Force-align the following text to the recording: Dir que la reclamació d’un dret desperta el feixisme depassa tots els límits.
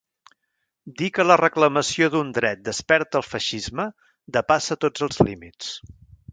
Dir 1.01 1.09
que 1.17 1.25
la 1.31 1.37
reclamació 1.41 2.07
d’un 2.15 2.33
dret 2.39 2.65
desperta 2.71 3.21
el 3.21 3.29
feixisme 3.35 3.87
depassa 4.39 4.81
tots 4.87 5.09
els 5.09 5.25
límits. 5.31 5.73